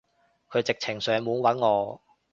[0.49, 2.01] 佢直情上門搵我